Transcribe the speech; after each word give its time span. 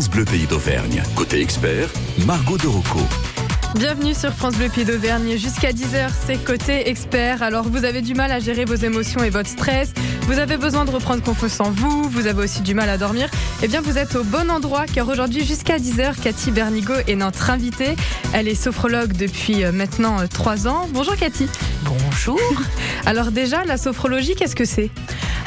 France 0.00 0.12
Bleu 0.12 0.24
Pays 0.24 0.46
d'Auvergne. 0.46 1.02
Côté 1.14 1.42
expert, 1.42 1.90
Margot 2.24 2.56
de 2.56 2.66
Rocco. 2.66 3.00
Bienvenue 3.74 4.14
sur 4.14 4.32
France 4.32 4.54
Bleu 4.54 4.70
Pays 4.70 4.86
d'Auvergne. 4.86 5.36
Jusqu'à 5.36 5.72
10h, 5.72 6.08
c'est 6.26 6.42
côté 6.42 6.88
expert. 6.88 7.42
Alors, 7.42 7.68
vous 7.68 7.84
avez 7.84 8.00
du 8.00 8.14
mal 8.14 8.32
à 8.32 8.40
gérer 8.40 8.64
vos 8.64 8.76
émotions 8.76 9.22
et 9.22 9.28
votre 9.28 9.50
stress. 9.50 9.92
Vous 10.22 10.38
avez 10.38 10.56
besoin 10.56 10.84
de 10.84 10.90
reprendre 10.90 11.22
confiance 11.22 11.60
en 11.60 11.70
vous. 11.70 12.08
Vous 12.08 12.26
avez 12.26 12.44
aussi 12.44 12.62
du 12.62 12.74
mal 12.74 12.88
à 12.88 12.98
dormir. 12.98 13.28
Eh 13.62 13.68
bien, 13.68 13.80
vous 13.80 13.98
êtes 13.98 14.14
au 14.14 14.24
bon 14.24 14.50
endroit 14.50 14.86
car 14.86 15.08
aujourd'hui, 15.08 15.44
jusqu'à 15.44 15.78
10h, 15.78 16.20
Cathy 16.20 16.50
Bernigo 16.50 16.94
est 17.06 17.16
notre 17.16 17.50
invitée. 17.50 17.96
Elle 18.32 18.48
est 18.48 18.54
sophrologue 18.54 19.12
depuis 19.12 19.64
euh, 19.64 19.72
maintenant 19.72 20.16
3 20.28 20.68
ans. 20.68 20.88
Bonjour 20.92 21.16
Cathy. 21.16 21.48
Bonjour. 21.82 22.40
Alors 23.06 23.32
déjà, 23.32 23.64
la 23.64 23.76
sophrologie, 23.76 24.34
qu'est-ce 24.34 24.56
que 24.56 24.64
c'est? 24.64 24.90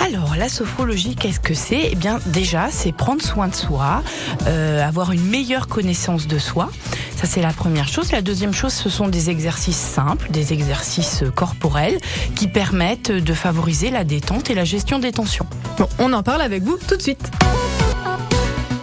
Alors, 0.06 0.36
la 0.36 0.50
sophrologie, 0.50 1.16
qu'est-ce 1.16 1.40
que 1.40 1.54
c'est? 1.54 1.90
Eh 1.92 1.96
bien, 1.96 2.20
déjà, 2.26 2.68
c'est 2.70 2.92
prendre 2.92 3.22
soin 3.22 3.48
de 3.48 3.56
soi, 3.56 4.04
euh, 4.48 4.86
avoir 4.86 5.12
une 5.12 5.26
meilleure 5.26 5.68
connaissance 5.68 6.28
de 6.28 6.40
soi. 6.40 6.70
Ça, 7.16 7.26
c'est 7.26 7.42
la 7.42 7.54
première 7.54 7.88
chose. 7.88 8.12
La 8.12 8.22
deuxième 8.22 8.54
chose, 8.54 8.74
ce 8.74 8.90
sont 8.90 9.08
des 9.08 9.30
exercices 9.30 9.78
simples, 9.78 10.30
des 10.30 10.52
exercices 10.52 11.24
corporels 11.36 11.98
qui 12.36 12.50
permettent 12.50 13.12
de 13.12 13.34
favoriser 13.34 13.92
la 13.92 14.04
détente 14.04 14.50
et 14.50 14.56
la 14.56 14.63
gestion 14.66 15.00
des 15.00 15.12
tensions. 15.12 15.46
Bon, 15.78 15.88
on 16.00 16.14
en 16.14 16.24
parle 16.24 16.42
avec 16.42 16.64
vous 16.64 16.78
tout 16.88 16.96
de 16.96 17.02
suite. 17.02 17.32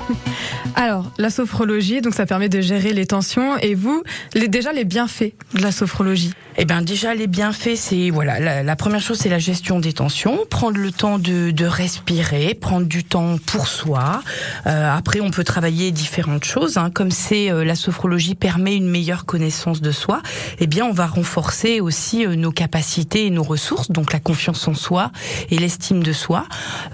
Alors, 0.74 1.10
la 1.18 1.30
sophrologie, 1.30 2.00
donc 2.00 2.14
ça 2.14 2.26
permet 2.26 2.48
de 2.48 2.60
gérer 2.60 2.92
les 2.92 3.06
tensions. 3.06 3.56
Et 3.58 3.74
vous, 3.74 4.02
les, 4.34 4.48
déjà 4.48 4.72
les 4.72 4.84
bienfaits 4.84 5.32
de 5.54 5.62
la 5.62 5.72
sophrologie? 5.72 6.32
Eh 6.62 6.66
bien, 6.66 6.82
déjà 6.82 7.14
les 7.14 7.26
bienfaits, 7.26 7.74
c'est 7.74 8.10
voilà, 8.10 8.62
la, 8.62 8.76
première 8.76 9.00
chose, 9.00 9.16
c'est 9.16 9.30
la 9.30 9.38
gestion 9.38 9.80
des 9.80 9.94
tensions, 9.94 10.40
prendre 10.50 10.76
le 10.76 10.92
temps 10.92 11.18
de, 11.18 11.52
de 11.52 11.64
respirer, 11.64 12.52
prendre 12.52 12.86
du 12.86 13.02
temps 13.02 13.38
pour 13.46 13.66
soi. 13.66 14.20
Euh, 14.66 14.94
après, 14.94 15.22
on 15.22 15.30
peut 15.30 15.42
travailler 15.42 15.90
différentes 15.90 16.44
choses, 16.44 16.76
hein, 16.76 16.90
comme 16.90 17.10
c'est 17.10 17.50
euh, 17.50 17.64
la 17.64 17.74
sophrologie 17.74 18.34
permet 18.34 18.76
une 18.76 18.90
meilleure 18.90 19.24
connaissance 19.24 19.80
de 19.80 19.90
soi. 19.90 20.20
Eh 20.58 20.66
bien, 20.66 20.84
on 20.84 20.92
va 20.92 21.06
renforcer 21.06 21.80
aussi 21.80 22.26
euh, 22.26 22.36
nos 22.36 22.52
capacités 22.52 23.24
et 23.24 23.30
nos 23.30 23.42
ressources, 23.42 23.90
donc 23.90 24.12
la 24.12 24.20
confiance 24.20 24.68
en 24.68 24.74
soi 24.74 25.12
et 25.50 25.56
l'estime 25.56 26.02
de 26.02 26.12
soi, 26.12 26.44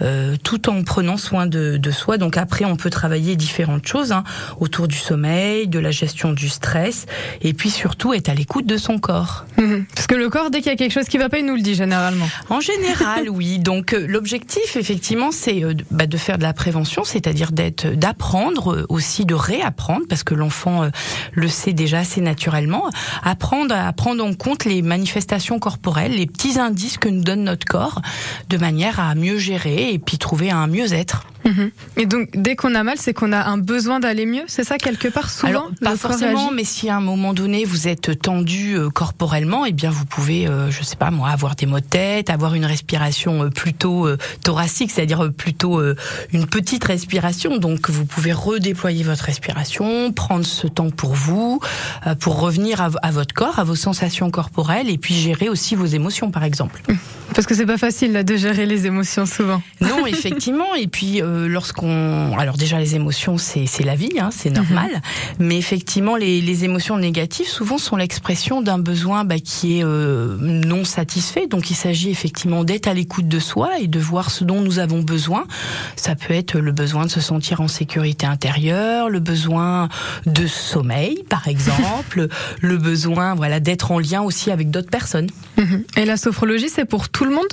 euh, 0.00 0.36
tout 0.44 0.68
en 0.68 0.84
prenant 0.84 1.16
soin 1.16 1.48
de, 1.48 1.76
de 1.76 1.90
soi. 1.90 2.18
Donc 2.18 2.36
après, 2.36 2.64
on 2.64 2.76
peut 2.76 2.90
travailler 2.90 3.34
différentes 3.34 3.88
choses 3.88 4.12
hein, 4.12 4.22
autour 4.60 4.86
du 4.86 4.96
sommeil, 4.96 5.66
de 5.66 5.80
la 5.80 5.90
gestion 5.90 6.32
du 6.32 6.48
stress, 6.48 7.06
et 7.42 7.52
puis 7.52 7.70
surtout 7.70 8.14
être 8.14 8.28
à 8.28 8.34
l'écoute 8.34 8.66
de 8.66 8.76
son 8.76 9.00
corps. 9.00 9.44
Parce 9.94 10.06
que 10.06 10.14
le 10.14 10.28
corps, 10.28 10.50
dès 10.50 10.58
qu'il 10.58 10.70
y 10.70 10.74
a 10.74 10.76
quelque 10.76 10.92
chose 10.92 11.06
qui 11.06 11.18
va 11.18 11.28
pas, 11.28 11.38
il 11.38 11.46
nous 11.46 11.54
le 11.54 11.62
dit 11.62 11.74
généralement. 11.74 12.28
En 12.50 12.60
général, 12.60 13.28
oui. 13.30 13.58
Donc 13.58 13.92
euh, 13.92 14.06
l'objectif, 14.06 14.76
effectivement, 14.76 15.30
c'est 15.30 15.64
euh, 15.64 15.74
bah, 15.90 16.06
de 16.06 16.16
faire 16.16 16.38
de 16.38 16.42
la 16.42 16.52
prévention, 16.52 17.04
c'est-à-dire 17.04 17.52
d'être, 17.52 17.86
d'apprendre 17.88 18.72
euh, 18.72 18.86
aussi, 18.88 19.24
de 19.24 19.34
réapprendre, 19.34 20.06
parce 20.08 20.22
que 20.22 20.34
l'enfant 20.34 20.90
le 21.32 21.48
sait 21.48 21.72
déjà 21.72 22.00
assez 22.00 22.20
naturellement, 22.20 22.90
apprendre 23.22 23.74
à 23.74 23.92
prendre 23.92 24.24
en 24.24 24.34
compte 24.34 24.64
les 24.64 24.82
manifestations 24.82 25.58
corporelles, 25.58 26.12
les 26.12 26.26
petits 26.26 26.58
indices 26.58 26.98
que 26.98 27.08
nous 27.08 27.22
donne 27.22 27.44
notre 27.44 27.66
corps, 27.66 28.02
de 28.48 28.58
manière 28.58 29.00
à 29.00 29.14
mieux 29.14 29.38
gérer 29.38 29.92
et 29.92 29.98
puis 29.98 30.18
trouver 30.18 30.50
un 30.50 30.66
mieux-être. 30.66 31.26
Mhm. 31.46 31.70
Et 31.96 32.06
donc, 32.06 32.28
dès 32.34 32.56
qu'on 32.56 32.74
a 32.74 32.82
mal, 32.82 32.96
c'est 32.98 33.14
qu'on 33.14 33.32
a 33.32 33.44
un 33.44 33.58
besoin 33.58 34.00
d'aller 34.00 34.26
mieux, 34.26 34.42
c'est 34.48 34.64
ça 34.64 34.78
quelque 34.78 35.08
part 35.08 35.30
souvent 35.30 35.48
Alors, 35.48 35.70
pas 35.80 35.96
forcément, 35.96 36.50
mais 36.50 36.64
si 36.64 36.88
à 36.88 36.96
un 36.96 37.00
moment 37.00 37.32
donné 37.32 37.64
vous 37.64 37.88
êtes 37.88 38.20
tendu 38.20 38.74
euh, 38.74 38.90
corporellement, 38.90 39.64
eh 39.64 39.72
bien 39.72 39.90
vous 39.90 40.04
pouvez, 40.04 40.48
euh, 40.48 40.70
je 40.70 40.82
sais 40.82 40.96
pas 40.96 41.10
moi, 41.10 41.28
avoir 41.30 41.54
des 41.54 41.66
maux 41.66 41.80
de 41.80 41.84
tête, 41.84 42.30
avoir 42.30 42.54
une 42.54 42.64
respiration 42.64 43.44
euh, 43.44 43.50
plutôt 43.50 44.08
thoracique, 44.42 44.90
c'est-à-dire 44.90 45.32
plutôt 45.32 45.80
une 46.32 46.46
petite 46.46 46.84
respiration. 46.84 47.58
Donc 47.58 47.90
vous 47.90 48.04
pouvez 48.04 48.32
redéployer 48.32 49.04
votre 49.04 49.24
respiration, 49.24 50.12
prendre 50.12 50.44
ce 50.44 50.66
temps 50.66 50.90
pour 50.90 51.14
vous, 51.14 51.60
pour 52.20 52.40
revenir 52.40 52.80
à, 52.80 52.90
à, 53.02 53.10
votre 53.10 53.34
corps, 53.34 53.58
à 53.58 53.64
vos 53.64 53.74
sensations 53.74 54.30
corporelles, 54.30 54.90
et 54.90 54.98
puis 54.98 55.14
gérer 55.14 55.48
aussi 55.48 55.74
vos 55.74 55.86
émotions, 55.86 56.30
par 56.30 56.44
exemple. 56.44 56.82
Parce 57.34 57.46
que 57.46 57.54
c'est 57.54 57.66
pas 57.66 57.78
facile 57.78 58.12
là, 58.12 58.22
de 58.22 58.36
gérer 58.36 58.66
les 58.66 58.86
émotions 58.86 59.26
souvent. 59.26 59.62
Non, 59.80 60.06
effectivement. 60.06 60.74
Et 60.74 60.86
puis 60.86 61.20
euh, 61.20 61.48
lorsqu'on, 61.48 62.36
alors 62.38 62.56
déjà 62.56 62.78
les 62.78 62.94
émotions, 62.94 63.36
c'est 63.38 63.66
la 63.84 63.94
vie, 63.94 64.18
hein, 64.18 64.30
c'est 64.32 64.50
normal. 64.50 64.90
Mhm. 64.90 65.46
Mais 65.46 65.58
effectivement, 65.58 66.16
les, 66.16 66.40
les 66.40 66.64
émotions 66.64 66.96
négatives 66.98 67.48
souvent 67.48 67.78
sont 67.78 67.96
l'expression 67.96 68.62
d'un 68.62 68.78
besoin 68.78 69.24
bah, 69.24 69.38
qui 69.38 69.78
est 69.78 69.84
euh, 69.84 70.36
non 70.40 70.84
satisfait. 70.84 71.46
Donc 71.46 71.70
il 71.70 71.74
s'agit 71.74 72.10
effectivement 72.10 72.64
d'être 72.64 72.88
à 72.88 72.94
l'écoute 72.94 73.28
de 73.28 73.38
soi 73.38 73.78
et 73.80 73.86
de 73.86 73.98
voir 73.98 74.30
ce 74.30 74.44
dont 74.44 74.60
nous 74.60 74.78
avons 74.78 75.02
besoin. 75.02 75.44
Ça 75.96 76.14
peut 76.14 76.34
être 76.34 76.58
le 76.58 76.72
besoin 76.72 77.04
de 77.04 77.10
se 77.10 77.20
sentir 77.20 77.60
en 77.60 77.68
sécurité 77.68 78.26
intérieure, 78.26 79.08
le 79.10 79.20
besoin 79.20 79.88
de 80.26 80.46
sommeil, 80.46 81.24
par 81.28 81.48
exemple, 81.48 82.28
le 82.60 82.76
besoin 82.76 83.34
voilà 83.34 83.60
d'être 83.60 83.90
en 83.90 83.98
lien 83.98 84.22
aussi 84.22 84.50
avec 84.50 84.70
d'autres 84.70 84.90
personnes. 84.90 85.28
Mhm. 85.58 85.84
Et 85.96 86.04
la 86.04 86.16
sophrologie, 86.16 86.68
c'est 86.68 86.84
pour 86.84 87.08
tout 87.16 87.24
le 87.24 87.30
monde 87.30 87.48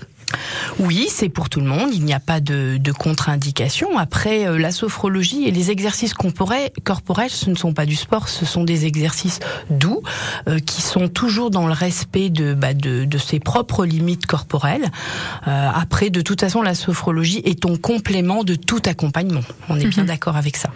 oui, 0.80 1.08
c'est 1.10 1.30
pour 1.30 1.50
tout 1.50 1.60
le 1.60 1.66
monde. 1.66 1.90
Il 1.94 2.04
n'y 2.04 2.14
a 2.14 2.20
pas 2.20 2.40
de, 2.40 2.78
de 2.78 2.92
contre-indication. 2.92 3.98
Après, 3.98 4.48
euh, 4.48 4.58
la 4.58 4.72
sophrologie 4.72 5.46
et 5.46 5.52
les 5.52 5.72
exercices 5.72 6.14
corporels, 6.14 7.30
ce 7.30 7.50
ne 7.50 7.56
sont 7.56 7.74
pas 7.74 7.86
du 7.86 7.96
sport, 7.96 8.30
ce 8.30 8.46
sont 8.46 8.64
des 8.64 8.86
exercices 8.86 9.40
doux 9.70 10.02
euh, 10.48 10.60
qui 10.60 10.82
sont 10.82 11.08
toujours 11.08 11.52
dans 11.52 11.68
le 11.68 11.74
respect 11.74 12.30
de, 12.30 12.54
bah, 12.54 12.74
de, 12.74 13.06
de, 13.06 13.18
ses 13.18 13.40
propres 13.40 13.86
limites 13.86 14.26
corporelles. 14.26 14.90
Euh, 15.48 15.70
après, 15.74 16.10
de 16.10 16.22
toute 16.22 16.42
façon, 16.42 16.62
la 16.62 16.76
sophrologie 16.76 17.42
est 17.46 17.66
en 17.66 17.78
complément 17.78 18.44
de 18.44 18.56
tout 18.56 18.82
accompagnement. 18.86 19.42
On 19.70 19.78
est 19.78 19.88
bien 19.88 20.04
mhm. 20.04 20.10
d'accord 20.10 20.38
avec 20.38 20.58
ça. 20.58 20.70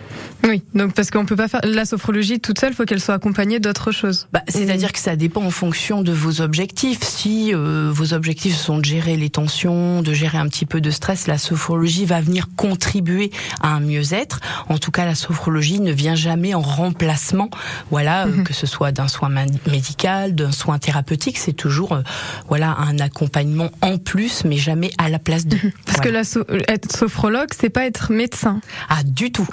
Oui, 0.48 0.62
donc 0.74 0.94
parce 0.94 1.12
qu'on 1.12 1.26
peut 1.26 1.36
pas 1.36 1.48
faire 1.48 1.62
la 1.64 1.86
sophrologie 1.86 2.40
toute 2.40 2.60
seule, 2.60 2.72
il 2.72 2.76
faut 2.76 2.86
qu'elle 2.86 3.02
soit 3.02 3.16
accompagnée 3.16 3.60
d'autres 3.60 3.92
choses. 3.92 4.28
Bah, 4.32 4.44
C'est-à-dire 4.48 4.94
que 4.94 5.00
ça 5.00 5.16
dépend 5.16 5.44
en 5.44 5.52
fonction 5.52 6.02
de 6.02 6.12
vos 6.12 6.42
objectifs. 6.42 7.04
Si 7.04 7.54
vos 7.54 8.14
objectifs 8.14 8.56
sont 8.56 8.78
de 8.78 8.86
gérer 8.86 9.18
les 9.18 9.30
de 9.48 10.14
gérer 10.14 10.38
un 10.38 10.48
petit 10.48 10.66
peu 10.66 10.82
de 10.82 10.92
stress, 10.92 11.26
la 11.28 11.38
sophrologie 11.38 12.06
va 12.06 12.20
venir 12.22 12.50
contribuer 12.56 13.32
à 13.62 13.70
un 13.70 13.80
mieux-être. 13.80 14.40
En 14.68 14.78
tout 14.78 14.92
cas, 14.92 15.06
la 15.06 15.16
sophrologie 15.16 15.80
ne 15.80 15.92
vient 15.92 16.16
jamais 16.16 16.54
en 16.54 16.62
remplacement, 16.62 17.50
voilà, 17.90 18.26
euh, 18.26 18.28
mhm. 18.28 18.44
que 18.44 18.54
ce 18.54 18.68
soit 18.68 18.92
d'un 18.92 19.08
soin 19.08 19.30
médical, 19.68 20.36
d'un 20.36 20.52
soin 20.52 20.80
thérapeutique, 20.80 21.38
c'est 21.38 21.54
toujours, 21.54 21.94
euh, 21.94 22.02
voilà, 22.50 22.76
un 22.78 23.00
accompagnement 23.00 23.70
en 23.82 23.98
plus, 23.98 24.44
mais 24.44 24.58
jamais 24.58 24.92
à 24.98 25.10
la 25.10 25.20
place 25.20 25.46
de. 25.46 25.56
Mhm. 25.56 25.72
Parce 25.86 26.02
que 26.02 26.10
la 26.10 26.22
être 26.68 26.96
sophrologue, 26.96 27.50
c'est 27.58 27.70
pas 27.70 27.86
être 27.86 28.12
médecin. 28.12 28.60
Ah, 28.90 29.04
du 29.04 29.32
tout. 29.32 29.48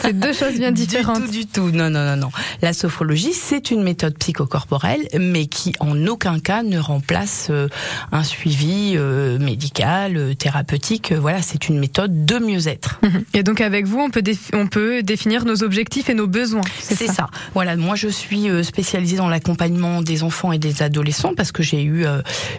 C'est 0.00 0.18
deux 0.18 0.32
choses 0.32 0.54
bien 0.54 0.70
différentes. 0.72 1.30
Du 1.30 1.46
tout, 1.46 1.70
du 1.70 1.72
tout. 1.72 1.76
Non, 1.76 1.90
non, 1.90 2.04
non, 2.04 2.16
non. 2.16 2.30
La 2.62 2.72
sophrologie, 2.72 3.32
c'est 3.32 3.70
une 3.70 3.82
méthode 3.82 4.16
psychocorporelle, 4.18 5.08
mais 5.18 5.46
qui 5.46 5.74
en 5.80 6.06
aucun 6.06 6.38
cas 6.38 6.62
ne 6.62 6.78
remplace 6.78 7.48
euh, 7.50 7.68
un 8.12 8.22
suivi 8.22 8.94
euh, 8.96 9.38
médical, 9.40 10.16
euh, 10.16 10.34
thérapeutique. 10.34 11.12
Euh, 11.12 11.20
voilà, 11.20 11.42
c'est 11.42 11.68
une 11.68 11.78
méthode 11.78 12.24
de 12.24 12.38
mieux-être. 12.38 13.00
Mhm. 13.02 13.24
Et 13.34 13.42
donc 13.42 13.60
avec 13.60 13.86
vous, 13.86 13.98
on 13.98 14.10
peut, 14.10 14.22
on 14.52 14.66
peut 14.66 15.02
définir 15.02 15.44
nos 15.44 15.62
objectifs 15.62 16.08
et 16.08 16.14
nos 16.14 16.26
besoins. 16.26 16.62
C'est 16.80 17.06
ça? 17.06 17.28
Voilà, 17.54 17.76
moi 17.76 17.96
je 17.96 18.08
suis 18.08 18.48
spécialisée 18.64 19.16
dans 19.16 19.28
l'accompagnement 19.28 20.02
des 20.02 20.22
enfants 20.22 20.52
et 20.52 20.58
des 20.58 20.82
adolescents 20.82 21.34
parce 21.34 21.52
que 21.52 21.62
j'ai 21.62 21.82
eu 21.82 22.04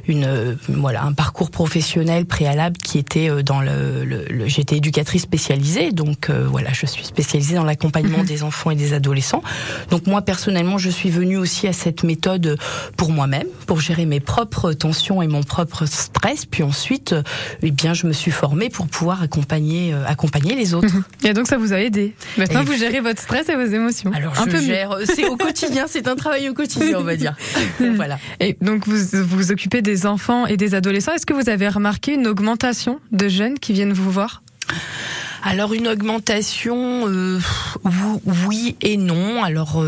une 0.07 0.57
voilà 0.67 1.03
un 1.03 1.13
parcours 1.13 1.51
professionnel 1.51 2.25
préalable 2.25 2.77
qui 2.77 2.97
était 2.97 3.43
dans 3.43 3.61
le, 3.61 4.03
le, 4.03 4.47
j'étais 4.47 4.77
éducatrice 4.77 5.23
spécialisée, 5.23 5.91
donc 5.91 6.29
voilà, 6.29 6.71
je 6.73 6.85
suis 6.85 7.05
spécialisée 7.05 7.55
dans 7.55 7.63
l'accompagnement 7.63 8.19
mhm. 8.19 8.25
des 8.25 8.43
enfants 8.43 8.71
et 8.71 8.75
des 8.75 8.93
adolescents. 8.93 9.43
Donc 9.89 10.07
moi 10.07 10.21
personnellement, 10.21 10.77
je 10.77 10.89
suis 10.89 11.09
venue 11.09 11.37
aussi 11.37 11.67
à 11.67 11.73
cette 11.73 12.03
méthode 12.03 12.57
pour 12.97 13.11
moi-même, 13.11 13.47
pour 13.67 13.79
gérer 13.79 14.05
mes 14.05 14.19
propres 14.19 14.73
tensions 14.73 15.21
et 15.21 15.27
mon 15.27 15.43
propre 15.43 15.85
stress, 15.85 16.45
puis 16.45 16.63
ensuite, 16.71 17.11
euh, 17.11 17.21
eh 17.63 17.69
bien, 17.69 17.93
je 17.93 18.07
me 18.07 18.13
suis 18.13 18.31
formée 18.31 18.69
pour 18.69 18.87
pouvoir 18.87 19.21
accompagner, 19.21 19.93
euh, 19.93 20.05
accompagner 20.07 20.55
les 20.55 20.73
autres. 20.73 20.87
Mhm. 20.87 21.03
Et 21.25 21.33
donc, 21.33 21.47
ça 21.47 21.57
vous 21.57 21.73
a 21.73 21.81
aidé. 21.81 22.13
Maintenant, 22.37 22.63
vous 22.63 22.77
gérez 22.77 23.01
votre 23.01 23.21
stress 23.21 23.49
et 23.49 23.55
vos 23.55 23.65
émotions. 23.65 24.09
Alors, 24.13 24.33
je 24.35 24.57
gère. 24.57 24.97
C'est 25.03 25.27
au 25.27 25.35
quotidien. 25.35 25.85
C'est 25.89 26.07
un 26.07 26.15
travail 26.15 26.47
au 26.47 26.53
quotidien, 26.53 26.97
on 26.99 27.03
va 27.03 27.17
dire. 27.17 27.35
voilà. 27.95 28.19
Et 28.39 28.55
donc, 28.61 28.87
vous 28.87 29.25
vous 29.25 29.51
occupez 29.51 29.81
des 29.81 30.05
enfants 30.05 30.45
et 30.45 30.55
des 30.55 30.73
adolescents. 30.73 31.11
Est-ce 31.11 31.25
que 31.25 31.33
vous 31.33 31.49
avez 31.49 31.67
remarqué 31.67 32.13
une 32.13 32.27
augmentation 32.27 33.01
de 33.11 33.27
jeunes 33.27 33.59
qui 33.59 33.73
viennent 33.73 33.93
vous 33.93 34.11
voir? 34.11 34.41
Alors 35.43 35.73
une 35.73 35.87
augmentation, 35.87 37.07
euh, 37.07 37.39
oui 38.47 38.77
et 38.81 38.95
non. 38.95 39.43
Alors 39.43 39.83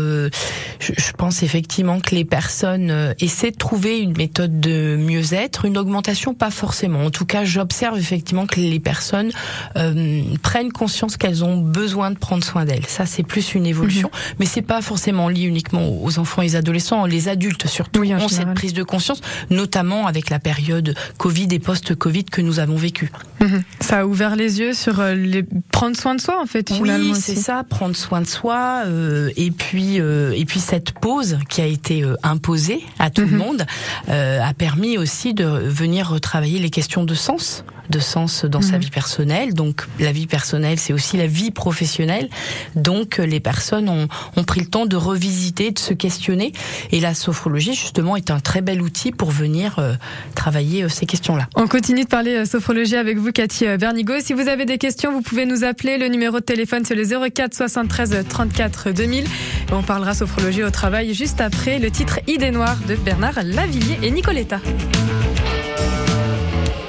je, 0.92 1.12
pense 1.12 1.42
effectivement 1.42 2.00
que 2.00 2.14
les 2.14 2.24
personnes 2.24 2.90
euh, 2.90 3.14
essaient 3.20 3.50
de 3.50 3.56
trouver 3.56 4.00
une 4.00 4.16
méthode 4.16 4.60
de 4.60 4.96
mieux-être, 4.98 5.64
une 5.64 5.78
augmentation 5.78 6.34
pas 6.34 6.50
forcément. 6.50 7.04
En 7.04 7.10
tout 7.10 7.24
cas, 7.24 7.44
j'observe 7.44 7.98
effectivement 7.98 8.46
que 8.46 8.60
les 8.60 8.80
personnes 8.80 9.30
euh, 9.76 10.22
prennent 10.42 10.72
conscience 10.72 11.16
qu'elles 11.16 11.44
ont 11.44 11.58
besoin 11.58 12.10
de 12.10 12.18
prendre 12.18 12.44
soin 12.44 12.64
d'elles. 12.64 12.86
Ça, 12.86 13.06
c'est 13.06 13.22
plus 13.22 13.54
une 13.54 13.66
évolution, 13.66 14.10
mhm. 14.12 14.36
mais 14.40 14.46
c'est 14.46 14.62
pas 14.62 14.82
forcément 14.82 15.28
lié 15.28 15.44
uniquement 15.44 16.02
aux 16.02 16.18
enfants 16.18 16.42
et 16.42 16.46
les 16.46 16.56
adolescents, 16.56 17.06
les 17.06 17.28
adultes 17.28 17.66
surtout 17.66 18.02
ont 18.04 18.28
cette 18.28 18.54
prise 18.54 18.74
de 18.74 18.82
conscience, 18.82 19.20
notamment 19.50 20.06
avec 20.06 20.30
la 20.30 20.38
période 20.38 20.94
Covid 21.18 21.48
et 21.50 21.58
post-Covid 21.58 22.24
que 22.24 22.40
nous 22.40 22.58
avons 22.58 22.76
vécu. 22.76 23.10
Mhm. 23.40 23.62
Ça 23.80 24.00
a 24.00 24.06
ouvert 24.06 24.36
les 24.36 24.60
yeux 24.60 24.72
sur 24.72 25.00
euh, 25.00 25.14
les... 25.14 25.44
prendre 25.70 25.96
soin 25.96 26.14
de 26.14 26.20
soi 26.20 26.40
en 26.40 26.46
fait 26.46 26.72
finalement. 26.72 27.12
Oui, 27.12 27.20
c'est 27.20 27.36
ça, 27.36 27.64
prendre 27.64 27.96
soin 27.96 28.20
de 28.20 28.26
soi 28.26 28.82
euh, 28.86 29.30
et 29.36 29.50
puis 29.50 30.00
euh, 30.00 30.32
et 30.34 30.44
puis 30.44 30.60
cette 30.74 30.90
pause 30.90 31.38
qui 31.48 31.60
a 31.60 31.66
été 31.66 32.04
imposée 32.24 32.82
à 32.98 33.08
tout 33.08 33.20
le 33.20 33.28
mhm. 33.28 33.36
monde 33.36 33.66
a 34.08 34.52
permis 34.54 34.98
aussi 34.98 35.32
de 35.32 35.44
venir 35.44 36.10
retravailler 36.10 36.58
les 36.58 36.70
questions 36.70 37.04
de 37.04 37.14
sens 37.14 37.64
de 37.90 37.98
sens 37.98 38.44
dans 38.44 38.62
sa 38.62 38.76
mhm. 38.76 38.84
vie 38.84 38.90
personnelle. 38.90 39.54
Donc 39.54 39.86
la 39.98 40.12
vie 40.12 40.26
personnelle, 40.26 40.78
c'est 40.78 40.92
aussi 40.92 41.16
la 41.16 41.26
vie 41.26 41.50
professionnelle. 41.50 42.28
Donc 42.74 43.18
les 43.18 43.40
personnes 43.40 43.88
ont, 43.88 44.08
ont, 44.36 44.44
pris 44.44 44.60
le 44.60 44.66
temps 44.66 44.86
de 44.86 44.96
revisiter, 44.96 45.70
de 45.70 45.78
se 45.78 45.94
questionner. 45.94 46.52
Et 46.92 47.00
la 47.00 47.14
sophrologie, 47.14 47.74
justement, 47.74 48.16
est 48.16 48.30
un 48.30 48.40
très 48.40 48.60
bel 48.60 48.82
outil 48.82 49.12
pour 49.12 49.30
venir 49.30 49.78
euh, 49.78 49.94
travailler 50.34 50.84
euh, 50.84 50.88
ces 50.88 51.06
questions-là. 51.06 51.48
On 51.54 51.66
continue 51.66 52.04
de 52.04 52.08
parler 52.08 52.34
euh, 52.34 52.44
sophrologie 52.44 52.96
avec 52.96 53.18
vous, 53.18 53.32
Cathy 53.32 53.66
Bernigo. 53.78 54.14
Si 54.20 54.32
vous 54.32 54.48
avez 54.48 54.64
des 54.64 54.78
questions, 54.78 55.12
vous 55.12 55.22
pouvez 55.22 55.46
nous 55.46 55.64
appeler. 55.64 55.98
Le 55.98 56.08
numéro 56.08 56.40
de 56.40 56.44
téléphone, 56.44 56.84
c'est 56.84 56.94
le 56.94 57.04
04 57.04 57.54
73 57.54 58.24
34 58.28 58.90
2000. 58.90 59.24
on 59.72 59.82
parlera 59.82 60.14
sophrologie 60.14 60.62
au 60.62 60.70
travail 60.70 61.14
juste 61.14 61.40
après 61.40 61.78
le 61.78 61.90
titre 61.90 62.20
Idée 62.26 62.50
noire 62.50 62.76
de 62.88 62.94
Bernard 62.94 63.42
Lavillier 63.42 63.98
et 64.02 64.10
Nicoletta. 64.10 64.60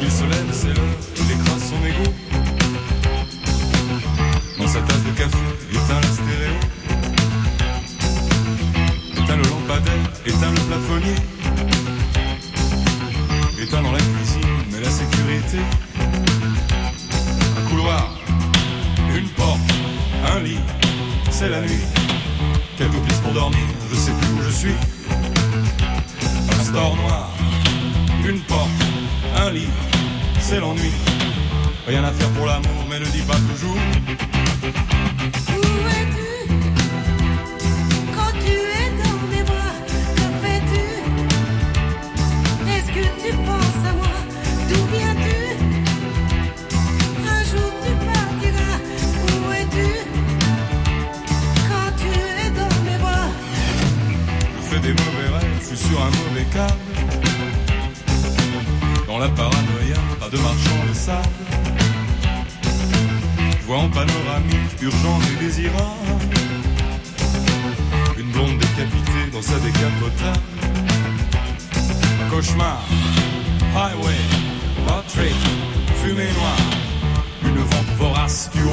Il 0.01 0.11
se 0.11 0.23
lève, 0.23 0.44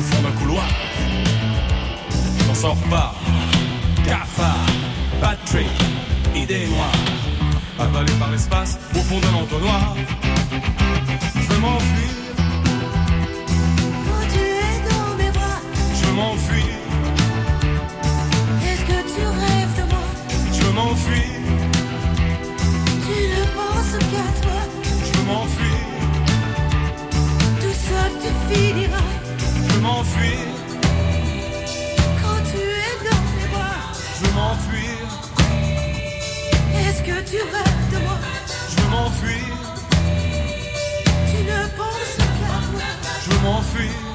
fond 0.02 0.22
d'un 0.22 0.32
couloir. 0.40 0.68
J'en 2.46 2.54
sors 2.54 2.76
pas, 2.90 3.14
cafard, 4.04 4.66
Patrick, 5.20 5.70
idée 6.34 6.66
noire, 6.66 6.92
avalé 7.78 8.12
par 8.14 8.30
l'espace 8.30 8.78
au 8.94 8.98
fond 8.98 9.20
d'un 9.20 9.34
entonnoir 9.42 9.94
m'enfuir. 11.62 12.10
Quand 14.06 14.26
tu 14.34 14.44
es 14.68 14.78
dans 14.90 15.16
mes 15.16 15.30
bras, 15.30 15.60
je 15.94 16.06
veux 16.06 16.14
m'enfuir. 16.14 16.81
M'enfuir. 29.82 30.38
Quand 32.22 32.40
tu 32.50 32.60
es 32.86 32.94
dans 33.08 33.22
mes 33.36 33.48
bras, 33.52 33.80
je 34.16 34.24
veux 34.24 34.34
m'enfuir. 34.34 34.98
Est-ce 36.84 37.02
que 37.02 37.16
tu 37.30 37.38
rêves 37.54 37.88
de 37.92 37.98
moi? 38.04 38.18
Je 38.70 38.76
veux 38.80 38.90
m'enfuir. 38.90 39.44
Je 43.24 43.30
veux 43.30 43.40
m'enfuir. 43.44 44.11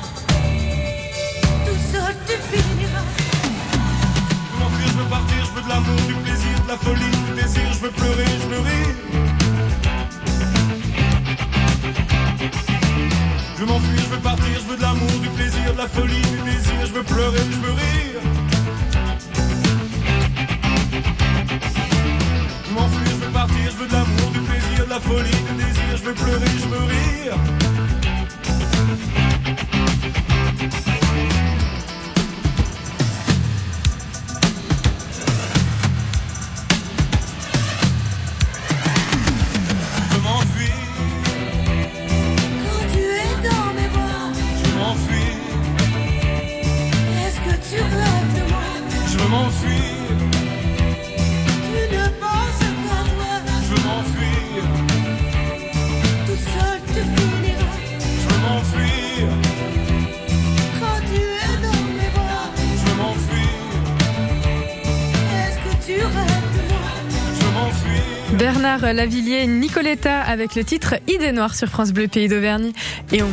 Bernard 68.77 68.93
Lavillier, 68.93 69.47
Nicoletta 69.47 70.21
avec 70.21 70.53
le 70.53 70.63
titre 70.63 70.95
Idée 71.07 71.31
Noire 71.31 71.55
sur 71.55 71.67
France 71.67 71.91
Bleu 71.91 72.07
Pays 72.07 72.27
d'Auvergne. 72.27 72.73
Et 73.11 73.23
on... 73.23 73.29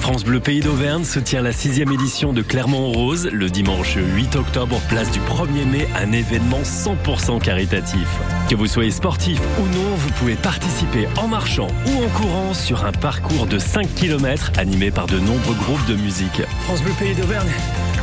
France 0.00 0.24
Bleu 0.24 0.40
Pays 0.40 0.60
d'Auvergne 0.60 1.04
se 1.04 1.18
tient 1.18 1.42
la 1.42 1.52
sixième 1.52 1.92
édition 1.92 2.32
de 2.32 2.40
Clermont-Rose 2.40 3.28
le 3.30 3.50
dimanche 3.50 3.96
8 3.96 4.36
octobre, 4.36 4.80
place 4.88 5.10
du 5.10 5.20
1er 5.20 5.66
mai, 5.66 5.86
un 6.02 6.12
événement 6.12 6.62
100% 6.62 7.42
caritatif. 7.42 8.08
Que 8.48 8.54
vous 8.54 8.66
soyez 8.66 8.90
sportif 8.90 9.38
ou 9.58 9.66
non, 9.66 9.96
vous 9.96 10.10
pouvez 10.12 10.36
participer 10.36 11.06
en 11.18 11.28
marchant 11.28 11.68
ou 11.88 12.04
en 12.04 12.08
courant 12.08 12.54
sur 12.54 12.86
un 12.86 12.92
parcours 12.92 13.46
de 13.46 13.58
5 13.58 13.94
km 13.94 14.52
animé 14.56 14.90
par 14.90 15.06
de 15.06 15.18
nombreux 15.18 15.54
groupes 15.56 15.86
de 15.86 15.96
musique. 15.96 16.42
France 16.64 16.82
Bleu 16.82 16.92
Pays 16.98 17.14
d'Auvergne 17.14 17.52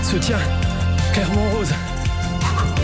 se 0.04 0.18
tient 0.18 0.40
Clermont-Rose 1.14 1.74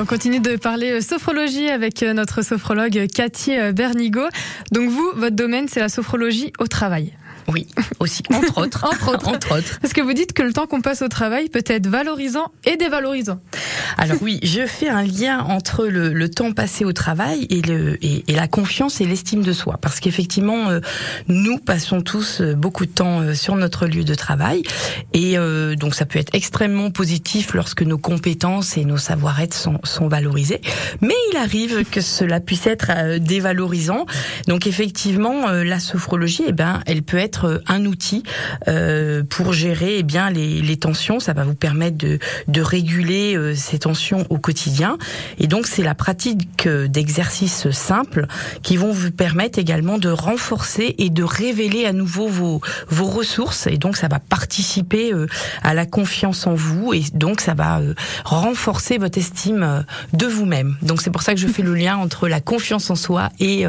On 0.00 0.06
continue 0.06 0.38
de 0.38 0.54
parler 0.54 0.92
euh, 0.92 1.00
sophrologie 1.00 1.68
avec 1.68 2.04
euh, 2.04 2.12
notre 2.12 2.42
sophrologue 2.42 3.06
Cathy 3.12 3.58
euh, 3.58 3.72
Bernigo. 3.72 4.20
Donc 4.70 4.90
vous, 4.90 5.10
votre 5.16 5.34
domaine, 5.34 5.66
c'est 5.66 5.80
la 5.80 5.88
sophrologie 5.88 6.52
au 6.60 6.68
travail. 6.68 7.17
Oui, 7.48 7.66
aussi, 7.98 8.22
entre 8.32 8.58
autres. 8.62 8.84
Entre 8.84 9.08
autres. 9.08 9.28
entre 9.28 9.58
autres. 9.58 9.78
Parce 9.80 9.92
que 9.92 10.00
vous 10.00 10.12
dites 10.12 10.32
que 10.32 10.42
le 10.42 10.52
temps 10.52 10.66
qu'on 10.66 10.80
passe 10.80 11.02
au 11.02 11.08
travail 11.08 11.48
peut 11.48 11.64
être 11.66 11.86
valorisant 11.86 12.52
et 12.64 12.76
dévalorisant. 12.76 13.40
Alors 13.96 14.18
oui, 14.22 14.38
je 14.42 14.66
fais 14.66 14.88
un 14.88 15.02
lien 15.02 15.40
entre 15.40 15.86
le, 15.86 16.12
le 16.12 16.28
temps 16.28 16.52
passé 16.52 16.84
au 16.84 16.92
travail 16.92 17.46
et, 17.50 17.62
le, 17.62 18.02
et, 18.04 18.24
et 18.28 18.34
la 18.34 18.48
confiance 18.48 19.00
et 19.00 19.06
l'estime 19.06 19.42
de 19.42 19.52
soi. 19.52 19.78
Parce 19.80 20.00
qu'effectivement, 20.00 20.68
euh, 20.70 20.80
nous 21.28 21.58
passons 21.58 22.00
tous 22.02 22.40
euh, 22.40 22.54
beaucoup 22.54 22.86
de 22.86 22.90
temps 22.90 23.20
euh, 23.20 23.34
sur 23.34 23.56
notre 23.56 23.86
lieu 23.86 24.04
de 24.04 24.14
travail. 24.14 24.62
Et 25.14 25.38
euh, 25.38 25.74
donc 25.74 25.94
ça 25.94 26.04
peut 26.04 26.18
être 26.18 26.34
extrêmement 26.34 26.90
positif 26.90 27.54
lorsque 27.54 27.82
nos 27.82 27.98
compétences 27.98 28.76
et 28.76 28.84
nos 28.84 28.96
savoir-être 28.98 29.54
sont, 29.54 29.78
sont 29.84 30.08
valorisés. 30.08 30.60
Mais 31.00 31.14
il 31.32 31.36
arrive 31.38 31.84
que 31.90 32.00
cela 32.00 32.40
puisse 32.40 32.66
être 32.66 32.90
euh, 32.94 33.18
dévalorisant. 33.18 34.06
Donc 34.46 34.66
effectivement, 34.66 35.48
euh, 35.48 35.64
la 35.64 35.80
sophrologie, 35.80 36.44
eh 36.48 36.52
ben, 36.52 36.80
elle 36.86 37.02
peut 37.02 37.16
être 37.16 37.37
euh, 37.44 37.58
un 37.66 37.84
outil 37.84 38.22
euh, 38.68 39.22
pour 39.28 39.52
gérer 39.52 39.98
eh 39.98 40.02
bien 40.02 40.30
les, 40.30 40.76
tensions. 40.76 41.20
Ça 41.20 41.32
va 41.32 41.44
vous 41.44 41.54
permettre 41.54 41.96
de, 41.96 42.60
réguler 42.60 43.36
euh, 43.36 43.54
ces 43.54 43.80
tensions 43.80 44.26
au 44.30 44.38
quotidien. 44.38 44.98
Et 45.38 45.46
donc 45.46 45.66
c'est 45.66 45.82
la 45.82 45.94
pratique 45.94 46.68
d'exercices 46.68 47.70
simples 47.70 48.26
qui 48.62 48.76
vont 48.76 48.92
vous 48.92 49.10
permettre 49.10 49.58
également 49.58 49.98
de 49.98 50.08
renforcer 50.08 50.94
et 50.98 51.10
de 51.10 51.22
révéler 51.22 51.86
à 51.86 51.92
nouveau 51.92 52.28
vos, 52.28 52.60
ressources. 52.90 53.66
Et 53.66 53.78
donc 53.78 53.96
ça 53.96 54.08
va 54.08 54.18
participer 54.18 55.12
à 55.62 55.74
la 55.74 55.86
confiance 55.86 56.46
en 56.46 56.54
vous 56.54 56.92
et 56.92 57.02
donc 57.14 57.40
ça 57.40 57.54
va 57.54 57.80
renforcer 58.24 58.98
votre 58.98 59.18
estime 59.18 59.84
de 60.12 60.26
vous-même. 60.26 60.76
Donc 60.82 61.00
c'est 61.00 61.10
pour 61.10 61.22
ça 61.22 61.34
que 61.34 61.40
je 61.40 61.48
fais 61.48 61.62
le 61.62 61.74
lien 61.74 61.96
entre 61.96 62.28
la 62.28 62.40
confiance 62.40 62.90
en 62.90 62.96
soi 62.96 63.30
et, 63.40 63.64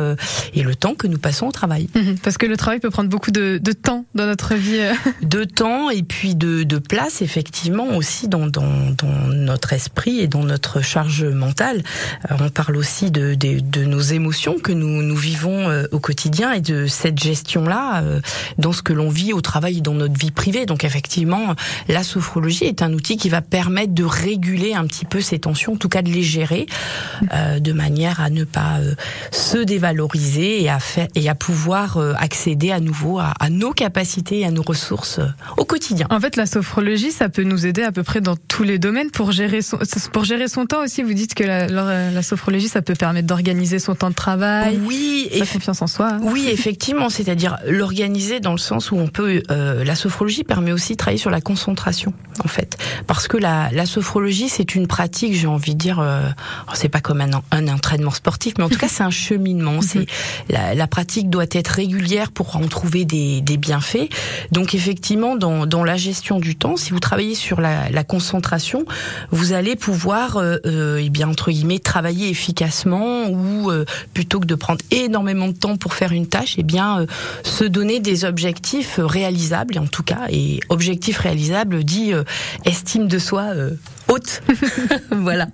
et 0.53 0.63
le 0.63 0.75
temps 0.75 0.95
que 0.95 1.07
nous 1.07 1.19
passons 1.19 1.47
au 1.47 1.51
travail. 1.51 1.89
Mhm. 1.95 2.17
Parce 2.19 2.37
que 2.37 2.45
le 2.45 2.57
travail 2.57 2.79
peut 2.79 2.89
prendre 2.89 3.09
beaucoup 3.09 3.31
de, 3.31 3.58
de 3.61 3.71
temps 3.71 4.05
dans 4.15 4.25
notre 4.25 4.55
vie. 4.55 4.79
euh. 4.79 4.93
de 5.21 5.43
temps 5.43 5.89
et 5.89 6.03
puis 6.03 6.35
de, 6.35 6.63
de 6.63 6.77
place 6.77 7.21
effectivement 7.21 7.95
aussi 7.95 8.27
dans, 8.27 8.47
dans, 8.47 8.91
dans 8.97 9.27
notre 9.27 9.73
esprit 9.73 10.19
et 10.19 10.27
dans 10.27 10.43
notre 10.43 10.81
charge 10.81 11.23
mentale. 11.25 11.83
Euh, 12.31 12.35
on 12.39 12.49
parle 12.49 12.77
aussi 12.77 13.11
de, 13.11 13.35
de, 13.35 13.59
de 13.59 13.83
nos 13.85 13.99
émotions 13.99 14.57
que 14.59 14.71
nous, 14.71 15.01
nous 15.01 15.15
vivons 15.15 15.69
euh, 15.69 15.85
au 15.91 15.99
quotidien 15.99 16.53
et 16.53 16.61
de 16.61 16.87
cette 16.87 17.19
gestion-là 17.19 18.03
dans 18.57 18.71
ce 18.71 18.81
que 18.81 18.93
l'on 18.93 19.09
vit 19.09 19.33
au 19.33 19.41
travail 19.41 19.77
et 19.77 19.81
dans 19.81 19.93
notre 19.93 20.17
vie 20.19 20.31
privée. 20.31 20.65
Donc 20.65 20.83
effectivement, 20.83 21.55
la 21.87 22.03
sophrologie 22.03 22.65
est 22.65 22.81
un 22.81 22.93
outil 22.93 23.17
qui 23.17 23.29
va 23.29 23.41
permettre 23.41 23.93
de 23.93 24.03
réguler 24.03 24.73
un 24.73 24.85
petit 24.85 25.05
peu 25.05 25.21
ces 25.21 25.39
tensions, 25.39 25.73
en 25.73 25.77
tout 25.77 25.89
cas 25.89 26.01
de 26.01 26.09
les 26.09 26.23
gérer, 26.23 26.65
euh, 27.33 27.59
de 27.59 27.71
manière 27.73 28.19
à 28.21 28.29
ne 28.29 28.43
pas 28.43 28.79
euh, 28.79 28.95
se 29.31 29.57
dévaloriser 29.57 30.63
et 30.63 30.69
à, 30.69 30.79
faire, 30.79 31.07
et 31.15 31.29
à 31.29 31.35
pouvoir 31.35 31.97
euh, 31.97 32.13
accéder 32.17 32.71
à 32.71 32.79
nouveau 32.79 33.19
à, 33.19 33.33
à 33.39 33.48
nos 33.49 33.71
capacités 33.71 34.39
et 34.39 34.45
à 34.45 34.51
nos 34.51 34.61
ressources 34.61 35.19
euh, 35.19 35.25
au 35.57 35.65
quotidien. 35.65 36.07
En 36.09 36.19
fait, 36.19 36.35
la 36.35 36.45
sophrologie, 36.45 37.11
ça 37.11 37.29
peut 37.29 37.43
nous 37.43 37.65
aider 37.65 37.83
à 37.83 37.91
peu 37.91 38.03
près 38.03 38.21
dans 38.21 38.35
tous 38.47 38.63
les 38.63 38.79
domaines 38.79 39.11
pour 39.11 39.31
gérer 39.31 39.61
son, 39.61 39.77
pour 40.13 40.23
gérer 40.25 40.47
son 40.47 40.65
temps 40.65 40.83
aussi. 40.83 41.03
Vous 41.03 41.13
dites 41.13 41.33
que 41.33 41.43
la, 41.43 41.67
la, 41.67 42.11
la 42.11 42.21
sophrologie, 42.23 42.67
ça 42.67 42.81
peut 42.81 42.93
permettre 42.95 43.27
d'organiser 43.27 43.79
son 43.79 43.95
temps 43.95 44.09
de 44.09 44.15
travail, 44.15 44.79
Oui, 44.85 45.29
sa 45.37 45.45
confiance 45.45 45.81
en 45.81 45.87
soi. 45.87 46.17
oui, 46.21 46.47
effectivement, 46.51 47.09
c'est-à-dire 47.09 47.57
l'organiser 47.67 48.39
dans 48.39 48.51
le 48.51 48.57
sens 48.57 48.91
où 48.91 48.95
on 48.97 49.07
peut. 49.07 49.41
euh, 49.51 49.83
la 49.83 49.95
sophrologie 49.95 50.43
permet 50.43 50.71
aussi 50.71 50.93
de 50.93 50.97
travailler 50.97 51.17
sur 51.19 51.29
la 51.31 51.41
concentration, 51.41 52.13
en 52.43 52.47
fait, 52.47 52.77
parce 53.07 53.27
que 53.27 53.37
la, 53.37 53.69
la 53.71 53.85
sophrologie, 53.85 54.49
c'est 54.49 54.75
une 54.75 54.87
pratique, 54.87 55.33
j'ai 55.33 55.47
envie 55.47 55.73
de 55.73 55.79
dire, 55.79 55.99
euh, 55.99 56.21
oh, 56.67 56.71
c'est 56.75 56.89
pas 56.89 57.01
comme 57.01 57.21
un, 57.21 57.29
un 57.51 57.67
entraînement 57.67 58.11
sportif, 58.11 58.53
mais 58.57 58.63
en 58.63 58.69
tout 58.69 58.77
cas, 58.77 58.87
c'est 58.87 59.03
un 59.03 59.09
cheminement. 59.11 59.79
C'est 59.89 60.05
la, 60.49 60.75
la 60.75 60.87
pratique 60.87 61.29
doit 61.29 61.45
être 61.51 61.69
régulière 61.69 62.31
pour 62.31 62.55
en 62.55 62.67
trouver 62.67 63.05
des, 63.05 63.28
des 63.41 63.57
bienfaits. 63.57 64.09
Donc, 64.51 64.73
effectivement, 64.75 65.35
dans, 65.35 65.83
la 65.83 65.97
gestion 65.97 66.39
du 66.39 66.55
temps, 66.55 66.75
si 66.75 66.91
vous 66.91 66.99
travaillez 66.99 67.35
sur 67.35 67.61
la, 67.61 68.03
concentration, 68.03 68.85
vous 69.31 69.53
allez 69.53 69.75
pouvoir, 69.75 70.37
euh, 70.37 70.57
euh, 70.65 71.01
eh 71.03 71.09
bien 71.09 71.29
entre 71.29 71.51
guillemets, 71.51 71.79
travailler 71.79 72.29
efficacement 72.29 73.27
ou 73.27 73.69
euh, 73.69 73.85
plutôt 74.13 74.39
que 74.39 74.45
de 74.45 74.55
prendre 74.55 74.81
énormément 74.89 75.47
de 75.47 75.53
temps 75.53 75.77
pour 75.77 75.93
faire 75.93 76.11
une 76.11 76.27
tâche, 76.27 76.55
eh 76.57 76.63
bien 76.63 77.01
euh, 77.01 77.05
se 77.43 77.63
donner 77.65 77.99
des 77.99 78.25
objectifs 78.25 78.99
réalisables, 79.03 79.77
en 79.77 79.87
tout 79.87 80.03
cas, 80.03 80.27
et 80.29 80.59
objectif 80.69 81.19
réalisable 81.19 81.83
dit 81.83 82.11
estime 82.65 83.07
de 83.07 83.19
soi 83.19 83.53
haute. 84.19 84.41
voilà. 85.11 85.47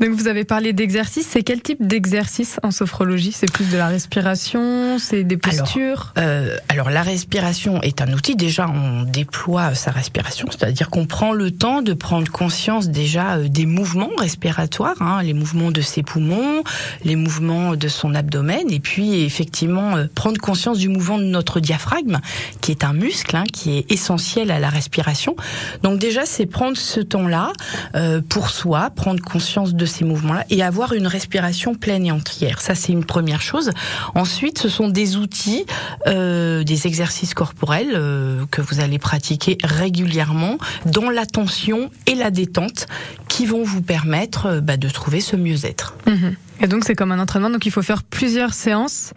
Donc 0.00 0.10
vous 0.10 0.28
avez 0.28 0.44
parlé 0.44 0.72
d'exercice. 0.72 1.26
C'est 1.30 1.42
quel 1.42 1.62
type 1.62 1.86
d'exercice 1.86 2.58
en 2.62 2.70
sophrologie? 2.70 3.32
C'est 3.32 3.50
plus 3.50 3.70
de 3.70 3.76
la 3.76 3.88
respiration, 3.88 4.98
c'est 4.98 5.24
des 5.24 5.38
Alors, 5.42 5.58
postures? 5.58 6.12
Euh, 6.18 6.56
alors 6.68 6.90
la 6.90 7.02
respiration 7.02 7.80
est 7.82 8.00
un 8.00 8.12
outil. 8.12 8.36
Déjà, 8.36 8.68
on 8.68 9.02
déploie 9.04 9.74
sa 9.74 9.90
respiration, 9.90 10.48
c'est-à-dire 10.50 10.90
qu'on 10.90 11.06
prend 11.06 11.32
le 11.32 11.50
temps 11.50 11.82
de 11.82 11.92
prendre 11.94 12.30
conscience 12.30 12.88
déjà 12.88 13.36
euh, 13.36 13.48
des 13.48 13.66
mouvements 13.66 14.10
respiratoires, 14.18 15.00
hein, 15.00 15.22
les 15.22 15.34
mouvements 15.34 15.70
de 15.70 15.80
ses 15.80 16.02
poumons, 16.02 16.62
les 17.04 17.16
mouvements 17.16 17.76
de 17.76 17.88
son 17.88 18.14
abdomen, 18.14 18.70
et 18.70 18.80
puis 18.80 19.22
effectivement 19.22 19.96
euh, 19.96 20.06
prendre 20.14 20.38
conscience 20.38 20.78
du 20.78 20.88
mouvement 20.88 21.18
de 21.18 21.24
notre 21.24 21.60
diaphragme, 21.60 22.20
qui 22.60 22.70
est 22.70 22.84
un 22.84 22.92
muscle, 22.92 23.36
hein, 23.36 23.44
qui 23.52 23.78
est 23.78 23.90
essentiel 23.90 24.50
à 24.50 24.58
la 24.58 24.68
respiration. 24.68 25.36
Donc 25.82 25.98
déjà, 25.98 26.26
c'est 26.26 26.46
prendre 26.46 26.76
ce 26.76 27.00
temps-là 27.00 27.52
euh, 27.94 28.20
pour 28.26 28.50
soi, 28.50 28.90
prendre 28.90 29.22
conscience 29.22 29.74
de 29.74 29.86
ces 29.86 30.04
mouvements-là 30.04 30.44
et 30.50 30.62
avoir 30.62 30.92
une 30.92 31.06
respiration 31.06 31.74
pleine 31.74 32.04
et 32.06 32.10
entière. 32.10 32.60
Ça, 32.60 32.74
c'est 32.74 32.92
une 32.92 33.04
première 33.04 33.42
chose. 33.42 33.70
Ensuite, 34.14 34.58
ce 34.58 34.68
sont 34.68 34.88
des 34.88 35.16
outils, 35.16 35.66
euh, 36.06 36.64
des 36.64 36.86
exercices 36.86 37.34
corporels 37.34 37.92
euh, 37.94 38.44
que 38.50 38.60
vous 38.60 38.80
allez 38.80 38.98
pratiquer 38.98 39.58
régulièrement 39.62 40.58
dans 40.84 41.10
l'attention 41.10 41.90
et 42.06 42.14
la 42.14 42.30
détente 42.30 42.86
qui 43.28 43.46
vont 43.46 43.62
vous 43.62 43.82
permettre 43.82 44.46
euh, 44.46 44.60
bah, 44.60 44.76
de 44.76 44.88
trouver 44.88 45.20
ce 45.20 45.36
mieux-être. 45.36 45.96
Mhm. 46.06 46.36
Et 46.60 46.66
donc 46.68 46.84
c'est 46.84 46.94
comme 46.94 47.12
un 47.12 47.18
entraînement. 47.18 47.50
Donc 47.50 47.66
il 47.66 47.72
faut 47.72 47.82
faire 47.82 48.02
plusieurs 48.02 48.54
séances 48.54 49.12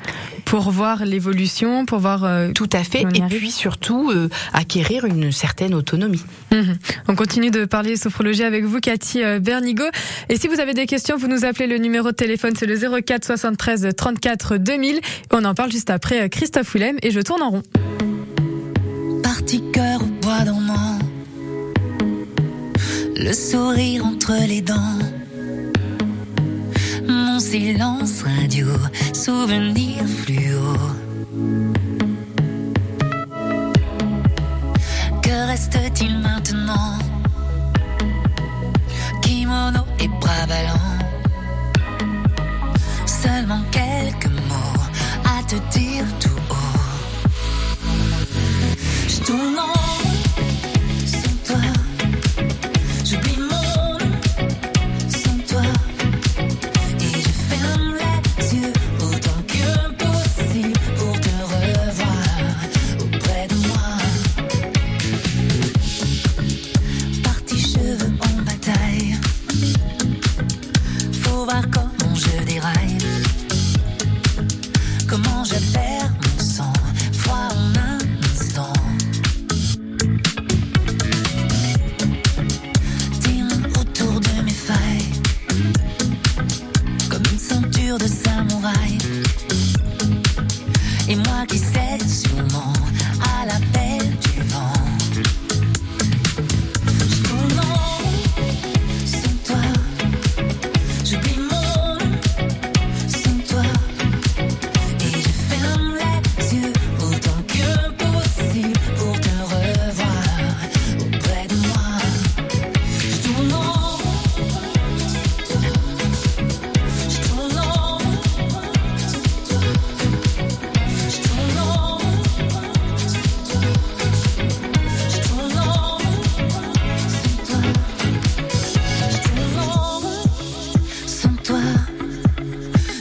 pour 0.46 0.72
voir 0.72 1.05
l'évolution, 1.05 1.86
pour 1.86 2.00
voir. 2.00 2.24
euh, 2.25 2.51
Tout 2.53 2.69
à 2.74 2.84
fait. 2.84 3.01
Et 3.01 3.22
puis 3.29 3.51
surtout, 3.51 4.12
euh, 4.12 4.27
acquérir 4.53 5.05
une 5.05 5.31
certaine 5.31 5.74
autonomie. 5.74 6.24
Mhm. 6.51 6.77
On 7.08 7.15
continue 7.15 7.50
de 7.51 7.65
parler 7.65 7.96
sophrologie 7.96 8.43
avec 8.43 8.65
vous, 8.65 8.79
Cathy 8.79 9.24
euh, 9.24 9.39
Bernigo. 9.39 9.86
Et 10.27 10.38
si 10.38 10.48
vous 10.48 10.60
avez 10.60 10.74
des 10.74 10.86
questions, 10.86 11.17
vous 11.17 11.27
nous 11.27 11.46
appelez 11.46 11.67
le 11.67 11.77
numéro 11.77 12.10
de 12.12 12.15
téléphone, 12.15 12.53
c'est 12.58 12.65
le 12.65 12.77
04 13.01 13.24
73 13.25 13.89
34 13.96 14.58
2000. 14.58 15.00
On 15.31 15.46
en 15.46 15.53
parle 15.55 15.72
juste 15.72 15.89
après 15.89 16.29
Christophe 16.29 16.74
Willem 16.74 16.98
et 17.01 17.12
je 17.12 17.22
tourne 17.22 17.41
en 17.41 17.50
rond. 17.51 17.63
Parti 19.24 19.63
cœur 19.72 20.01
au 20.01 20.05
bois 20.22 20.43
dormant, 20.46 21.00
le 23.15 23.34
sourire 23.34 24.05
entre 24.05 24.34
les 24.48 24.62
dents, 24.62 24.75
silence 27.50 28.22
radio, 28.22 28.68
souvenir 29.12 30.06
fluo. 30.06 30.75
Que 35.24 35.48
reste-t-il 35.48 36.20
maintenant? 36.20 37.00
Kimono 39.24 39.84
et 40.00 40.08
bras 40.22 40.46
ballants, 40.48 41.00
seulement 43.08 43.63
quelques 43.72 44.32
mots 44.48 44.84
à 45.25 45.41
te 45.41 45.56
dire 45.75 46.06
tout 46.20 46.41
haut. 46.51 46.79
Je 49.08 49.20
tourne 49.25 49.58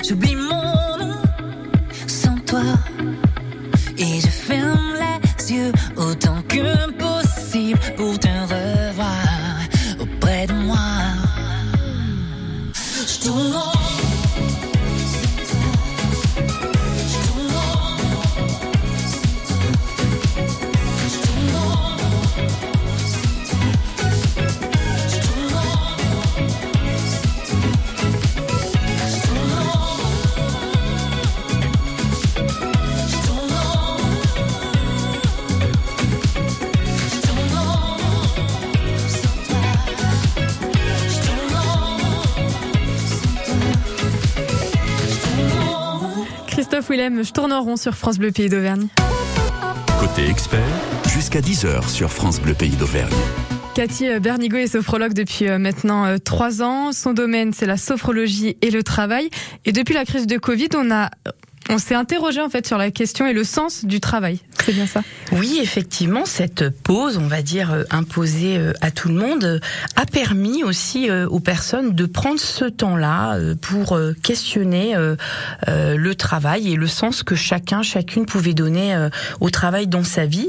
J'oublie 0.09 0.37
mon 0.37 0.48
Christophe 46.79 46.97
Willem, 46.97 47.25
je 47.25 47.33
tourne 47.33 47.53
en 47.53 47.61
rond 47.61 47.75
sur 47.75 47.97
France 47.97 48.19
Bleu 48.19 48.31
Pays 48.31 48.49
d'Auvergne. 48.49 48.87
Côté 49.99 50.31
expert, 50.31 50.61
jusqu'à 51.13 51.41
10h 51.41 51.89
sur 51.89 52.09
France 52.09 52.41
Bleu 52.41 52.55
Pays 52.55 52.77
d'Auvergne. 52.77 53.11
Cathy 53.75 54.07
euh, 54.07 54.21
Bernigo 54.21 54.57
est 54.59 54.69
sophrologue 54.69 55.13
depuis 55.13 55.49
euh, 55.49 55.59
maintenant 55.59 56.05
euh, 56.05 56.19
trois 56.19 56.63
ans. 56.63 56.93
Son 56.93 57.15
domaine, 57.15 57.53
c'est 57.53 57.67
la 57.67 57.77
sophrologie 57.77 58.57
et 58.63 58.71
le 58.71 58.85
travail. 58.85 59.29
Et 59.65 59.73
depuis 59.73 59.93
la 59.93 60.05
crise 60.05 60.29
de 60.29 60.39
Covid, 60.39 60.69
on 60.77 60.93
a, 60.93 61.11
on 61.69 61.79
s'est 61.79 61.95
interrogé 61.95 62.41
en 62.41 62.49
fait 62.49 62.67
sur 62.67 62.79
la 62.79 62.91
question 62.91 63.27
et 63.27 63.33
le 63.33 63.45
sens 63.45 63.85
du 63.85 64.01
travail. 64.01 64.41
C'est 64.65 64.73
bien 64.73 64.87
ça? 64.87 65.03
Oui, 65.33 65.61
effectivement, 65.63 66.25
cette 66.25 66.69
pause, 66.69 67.19
on 67.19 67.27
va 67.27 67.43
dire 67.43 67.73
euh, 67.73 67.85
imposée 67.91 68.57
euh, 68.57 68.73
à 68.81 68.91
tout 68.91 69.09
le 69.09 69.15
monde, 69.15 69.45
euh, 69.45 69.59
a 69.97 70.07
permis 70.07 70.65
aussi 70.65 71.11
aux 71.11 71.41
personnes 71.41 71.95
de 71.95 72.07
prendre 72.07 72.41
ce 72.41 72.65
temps-là 72.65 73.39
pour 73.61 73.99
questionner 74.23 74.95
le 75.67 76.15
travail 76.15 76.73
et 76.73 76.77
le 76.77 76.87
sens 76.87 77.23
que 77.23 77.35
chacun, 77.35 77.83
chacune 77.83 78.27
pouvait 78.27 78.55
donner 78.55 79.09
au 79.41 79.51
travail 79.51 79.87
dans 79.87 80.05
sa 80.05 80.27
vie. 80.27 80.49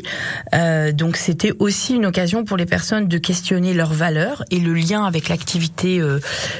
Donc, 0.94 1.18
c'était 1.18 1.54
aussi 1.60 1.96
une 1.96 2.06
occasion 2.06 2.44
pour 2.44 2.58
les 2.58 2.66
personnes 2.66 3.08
de 3.08 3.18
questionner 3.18 3.74
leurs 3.74 3.94
valeurs 3.94 4.44
et 4.52 4.60
le 4.60 4.74
lien 4.74 5.06
avec 5.06 5.30
l'activité 5.30 6.02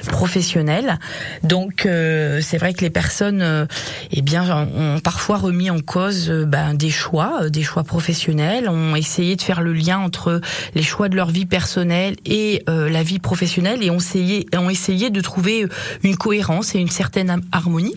professionnelle. 0.08 1.00
Donc, 1.44 1.82
c'est 1.86 2.58
vrai 2.58 2.74
que 2.74 2.82
les 2.82 2.90
personnes, 2.90 3.68
eh 4.12 4.22
bien, 4.22 4.44
ont 4.52 5.00
parfois 5.00 5.38
remis 5.38 5.70
en 5.70 5.80
cause 5.80 6.30
euh, 6.30 6.46
ben, 6.46 6.74
des 6.74 6.90
choix, 6.90 7.42
euh, 7.44 7.50
des 7.50 7.64
choix 7.64 7.84
professionnels, 7.84 8.70
ont 8.70 8.96
essayé 8.96 9.36
de 9.36 9.42
faire 9.42 9.62
le 9.62 9.74
lien 9.74 10.00
entre 10.00 10.42
les 10.76 10.84
choix 10.84 11.10
de 11.10 11.16
leur 11.16 11.30
vie 11.30 11.46
personnelle 11.46 12.16
et 12.26 12.64
euh, 12.70 12.90
la 12.90 13.04
vie 13.04 13.20
professionnelle 13.20 13.84
et 13.84 13.90
ont 13.90 13.98
essayé, 13.98 14.46
ont 14.56 14.70
essayé 14.70 15.10
de 15.10 15.22
trouver 15.22 15.64
euh, 15.64 15.70
une 16.04 16.16
cohérence 16.16 16.76
et 16.76 16.80
une 16.80 16.90
certaine 16.90 17.42
harmonie. 17.52 17.96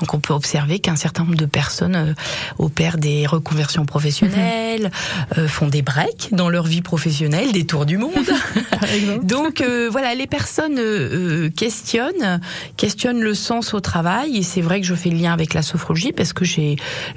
Donc, 0.00 0.14
on 0.14 0.20
peut 0.20 0.34
observer 0.34 0.78
qu'un 0.78 0.96
certain 0.96 1.24
nombre 1.24 1.36
de 1.36 1.46
personnes 1.46 1.96
euh, 1.96 2.14
opèrent 2.58 2.98
des 2.98 3.26
reconversions 3.26 3.86
professionnelles, 3.86 4.90
euh, 5.38 5.48
font 5.48 5.68
des 5.68 5.82
breaks 5.82 6.28
dans 6.32 6.48
leur 6.48 6.66
vie 6.66 6.82
professionnelle, 6.82 7.52
des 7.52 7.66
tours 7.66 7.86
du 7.86 7.98
monde. 7.98 8.12
Donc 9.22 9.60
euh, 9.60 9.88
voilà, 9.90 10.14
les 10.14 10.26
personnes 10.26 10.78
euh, 10.78 11.44
euh, 11.46 11.50
questionnent, 11.50 12.40
questionnent 12.76 13.20
le 13.20 13.34
sens 13.34 13.74
au 13.74 13.80
travail 13.80 14.36
et 14.36 14.42
c'est 14.42 14.60
vrai 14.60 14.80
que 14.80 14.86
je 14.86 14.94
fais 14.94 15.10
le 15.10 15.16
lien 15.16 15.32
avec 15.32 15.54
la 15.54 15.62
sophrologie 15.62 15.93
parce 16.16 16.32
que 16.32 16.44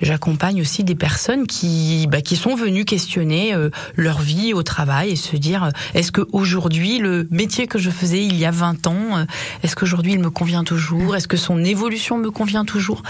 j'accompagne 0.01 0.61
aussi 0.61 0.83
des 0.83 0.95
personnes 0.95 1.47
qui 1.47 2.07
bah, 2.07 2.21
qui 2.21 2.35
sont 2.35 2.55
venues 2.55 2.85
questionner 2.85 3.53
euh, 3.53 3.69
leur 3.95 4.19
vie 4.19 4.53
au 4.53 4.63
travail 4.63 5.11
et 5.11 5.15
se 5.15 5.35
dire 5.35 5.63
euh, 5.63 5.69
est-ce 5.93 6.11
que 6.11 6.21
aujourd'hui 6.31 6.99
le 6.99 7.27
métier 7.31 7.67
que 7.67 7.79
je 7.79 7.89
faisais 7.89 8.23
il 8.23 8.35
y 8.35 8.45
a 8.45 8.51
20 8.51 8.87
ans 8.87 9.17
euh, 9.17 9.25
est-ce 9.63 9.75
qu'aujourd'hui 9.75 10.13
il 10.13 10.19
me 10.19 10.29
convient 10.29 10.63
toujours? 10.63 11.15
Est-ce 11.15 11.27
que 11.27 11.37
son 11.37 11.63
évolution 11.63 12.17
me 12.17 12.29
convient 12.29 12.65
toujours? 12.65 13.03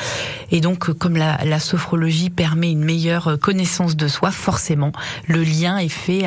Et 0.52 0.62
donc 0.62 0.92
comme 0.94 1.18
la, 1.18 1.38
la 1.44 1.60
sophrologie 1.60 2.30
permet 2.30 2.72
une 2.72 2.84
meilleure 2.84 3.38
connaissance 3.40 3.96
de 3.96 4.08
soi 4.08 4.32
forcément 4.32 4.92
le 5.28 5.44
lien 5.44 5.78
est 5.78 5.90
fait 5.90 6.24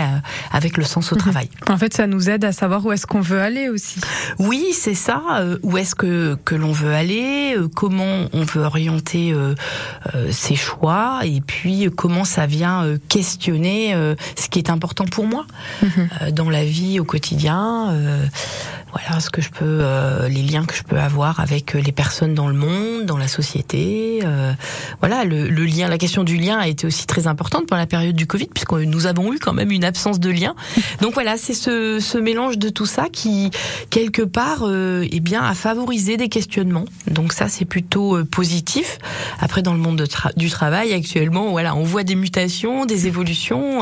avec 0.53 0.77
le 0.77 0.85
sens 0.85 1.13
au 1.13 1.17
travail. 1.17 1.49
En 1.69 1.77
fait, 1.77 1.95
ça 1.95 2.07
nous 2.07 2.29
aide 2.31 2.45
à 2.45 2.53
savoir 2.53 2.85
où 2.85 2.93
est-ce 2.93 3.07
qu'on 3.07 3.21
veut 3.21 3.41
aller 3.41 3.69
aussi. 3.69 4.01
Oui, 4.39 4.73
c'est 4.73 4.95
ça. 4.95 5.45
Où 5.63 5.79
est-ce 5.79 5.95
que 5.95 6.37
que 6.45 6.55
l'on 6.55 6.73
veut 6.73 6.93
aller 6.93 7.57
Comment 7.75 8.27
on 8.33 8.43
veut 8.43 8.63
orienter 8.63 9.30
euh, 9.33 9.55
euh, 10.15 10.29
ses 10.31 10.57
choix 10.57 11.21
Et 11.25 11.41
puis 11.41 11.87
euh, 11.87 11.91
comment 11.91 12.25
ça 12.25 12.47
vient 12.47 12.85
questionner 13.09 13.95
ce 14.37 14.49
qui 14.49 14.59
est 14.59 14.71
important 14.71 15.05
pour 15.05 15.27
moi 15.27 15.47
euh, 15.83 16.31
dans 16.31 16.51
la 16.51 16.65
vie 16.65 17.01
au 17.01 17.05
quotidien. 17.05 17.95
Voilà 18.93 19.21
ce 19.21 19.31
que 19.31 19.41
je 19.41 19.51
peux, 19.51 19.65
euh, 19.65 20.29
les 20.29 20.43
liens 20.43 20.65
que 20.65 20.75
je 20.75 20.83
peux 20.83 20.99
avoir 20.99 21.39
avec 21.41 21.75
euh, 21.75 21.81
les 21.81 21.93
personnes 21.93 22.35
dans 22.35 22.49
le 22.49 22.55
monde, 22.55 23.05
dans 23.07 23.17
la 23.19 23.29
société. 23.29 24.21
euh, 24.25 24.53
voilà, 25.01 25.25
le, 25.25 25.49
le 25.49 25.65
lien, 25.65 25.89
la 25.89 25.99
question 25.99 26.25
du 26.25 26.37
lien 26.37 26.59
a 26.59 26.67
été 26.67 26.87
aussi 26.87 27.07
très 27.07 27.27
importante 27.27 27.67
pendant 27.67 27.81
la 27.81 27.87
période 27.87 28.17
du 28.17 28.27
Covid, 28.27 28.47
puisque 28.53 28.73
nous 28.73 29.07
avons 29.07 29.33
eu 29.33 29.39
quand 29.39 29.53
même 29.53 29.71
une 29.71 29.85
absence 29.85 30.19
de 30.21 30.31
lien. 30.31 30.55
Donc 31.01 31.15
voilà, 31.15 31.37
c'est 31.37 31.55
ce, 31.55 31.99
ce 32.01 32.19
mélange 32.19 32.59
de 32.59 32.69
tout 32.69 32.87
ça 32.87 33.07
qui, 33.13 33.51
quelque 33.91 34.23
part, 34.23 34.63
euh, 34.63 35.07
eh 35.11 35.21
bien, 35.21 35.43
a 35.43 35.55
favorisé 35.55 36.17
des 36.17 36.29
questionnements. 36.29 36.85
Donc 37.07 37.33
ça, 37.33 37.49
c'est 37.49 37.65
plutôt 37.65 38.25
positif. 38.25 38.99
Après, 39.41 39.63
dans 39.63 39.73
le 39.73 39.79
monde 39.79 39.97
de 39.99 40.07
tra- 40.07 40.37
du 40.37 40.51
travail 40.51 40.93
actuellement, 40.93 41.51
voilà, 41.51 41.75
on 41.77 41.85
voit 41.85 42.03
des 42.05 42.17
mutations, 42.17 42.87
des 42.87 43.07
évolutions. 43.07 43.81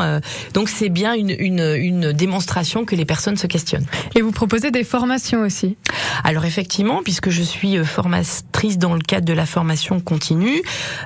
donc 0.55 0.69
c'est 0.69 0.89
bien 0.91 1.15
une, 1.15 1.35
une, 1.39 1.61
une 1.77 2.13
démonstration 2.13 2.85
que 2.85 2.95
les 2.95 3.05
personnes 3.05 3.37
se 3.37 3.47
questionnent. 3.47 3.87
Et 4.15 4.23
vous 4.23 4.33
proposez 4.33 4.71
des 4.71 4.85
formations 4.99 5.43
aussi. 5.43 5.77
Alors 6.25 6.45
effectivement, 6.45 7.03
puisque 7.05 7.31
je 7.31 7.43
suis 7.43 7.79
euh, 7.79 7.85
formatrice 7.85 8.79
dans 8.79 8.95
le 8.95 9.01
cadre 9.01 9.25
de 9.25 9.33
la 9.33 9.47
formation 9.47 10.01
continue, 10.01 10.61